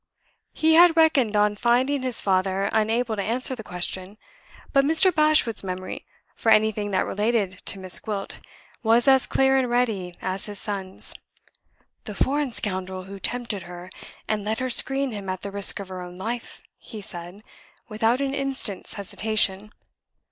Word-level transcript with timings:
He 0.51 0.73
had 0.73 0.97
reckoned 0.97 1.35
on 1.35 1.55
finding 1.55 2.01
his 2.01 2.21
father 2.21 2.71
unable 2.73 3.15
to 3.15 3.21
answer 3.21 3.53
the 3.53 3.63
question. 3.63 4.17
But 4.73 4.83
Mr. 4.83 5.13
Bashwood's 5.13 5.63
memory, 5.63 6.07
for 6.35 6.51
anything 6.51 6.89
that 6.89 7.05
related 7.05 7.63
to 7.67 7.77
Miss 7.77 7.99
Gwilt, 7.99 8.39
was 8.81 9.07
as 9.07 9.27
clear 9.27 9.57
and 9.57 9.69
ready 9.69 10.15
as 10.19 10.47
his 10.47 10.59
son's. 10.59 11.13
"The 12.05 12.15
foreign 12.15 12.51
scoundrel 12.51 13.03
who 13.03 13.19
tempted 13.19 13.61
her, 13.69 13.91
and 14.27 14.43
let 14.43 14.57
her 14.57 14.71
screen 14.71 15.11
him 15.11 15.29
at 15.29 15.43
the 15.43 15.51
risk 15.51 15.79
of 15.79 15.89
her 15.89 16.01
own 16.01 16.17
life," 16.17 16.61
he 16.79 16.99
said, 16.99 17.43
without 17.87 18.21
an 18.21 18.33
instant's 18.33 18.95
hesitation. 18.95 19.71